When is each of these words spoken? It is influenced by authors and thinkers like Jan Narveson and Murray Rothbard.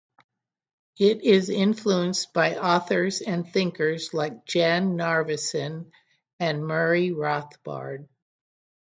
It 0.97 1.21
is 1.23 1.51
influenced 1.51 2.33
by 2.33 2.55
authors 2.57 3.21
and 3.21 3.47
thinkers 3.47 4.15
like 4.15 4.45
Jan 4.45 4.97
Narveson 4.97 5.91
and 6.39 6.65
Murray 6.65 7.11
Rothbard. 7.11 8.07